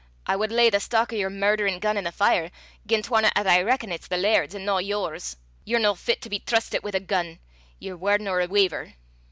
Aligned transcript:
I 0.25 0.35
wad 0.35 0.51
lay 0.51 0.71
the 0.71 0.79
stock 0.79 1.13
o' 1.13 1.15
yer 1.15 1.29
murderin' 1.29 1.77
gun 1.77 1.95
i' 1.95 2.01
the 2.01 2.11
fire 2.11 2.49
gien 2.87 3.03
'twarna 3.03 3.31
'at 3.35 3.45
I 3.45 3.61
reckon 3.61 3.91
it's 3.91 4.07
the 4.07 4.17
laird's 4.17 4.55
an' 4.55 4.65
no 4.65 4.79
yours. 4.79 5.37
Ye're 5.63 5.77
no 5.77 5.93
fit 5.93 6.23
to 6.23 6.29
be 6.31 6.39
trustit 6.39 6.83
wi' 6.83 6.89
a 6.95 6.99
gun. 6.99 7.37
Ye're 7.77 7.95
waur 7.95 8.17
nor 8.17 8.41
a 8.41 8.47
weyver." 8.47 8.93